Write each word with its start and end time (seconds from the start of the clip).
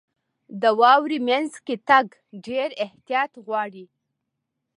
•د 0.61 0.63
واورې 0.79 1.17
مینځ 1.27 1.53
کې 1.65 1.75
تګ 1.89 2.07
ډېر 2.47 2.69
احتیاط 2.83 3.31
غواړي. 3.45 3.85